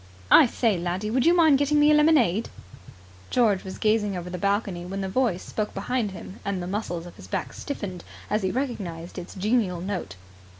[0.31, 2.49] "I say, laddie, would you mind getting me a lemonade?"
[3.29, 7.05] George was gazing over the balcony when the voice spoke behind him, and the muscles
[7.05, 10.15] of his back stiffened as he recognized its genial note.